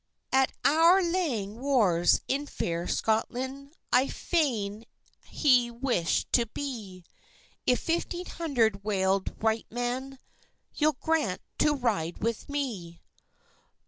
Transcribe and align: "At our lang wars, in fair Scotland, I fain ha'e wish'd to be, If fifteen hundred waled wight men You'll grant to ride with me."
"At 0.31 0.51
our 0.65 1.03
lang 1.03 1.59
wars, 1.59 2.21
in 2.27 2.47
fair 2.47 2.87
Scotland, 2.87 3.75
I 3.93 4.07
fain 4.07 4.85
ha'e 5.27 5.69
wish'd 5.69 6.33
to 6.33 6.47
be, 6.47 7.03
If 7.67 7.81
fifteen 7.81 8.25
hundred 8.25 8.83
waled 8.83 9.43
wight 9.43 9.67
men 9.69 10.17
You'll 10.73 10.93
grant 10.99 11.43
to 11.59 11.75
ride 11.75 12.17
with 12.17 12.49
me." 12.49 12.99